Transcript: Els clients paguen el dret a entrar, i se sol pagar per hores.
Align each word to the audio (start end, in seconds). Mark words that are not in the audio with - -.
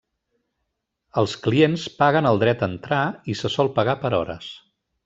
Els 1.23 1.35
clients 1.43 1.85
paguen 2.01 2.31
el 2.33 2.43
dret 2.47 2.65
a 2.69 2.73
entrar, 2.73 3.05
i 3.35 3.39
se 3.45 3.57
sol 3.59 3.75
pagar 3.79 4.01
per 4.07 4.17
hores. 4.23 4.55